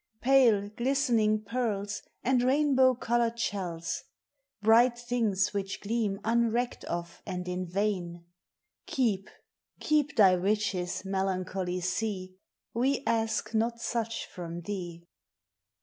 [0.21, 4.01] —Pale glistening pearls and rainbow colored shells,
[4.59, 8.25] Bright things which gleam unrecked of and in vain!—
[8.97, 9.29] Keep,
[9.79, 12.35] keep thy riches, melancholy sea!
[12.73, 15.03] We ask not such from thee.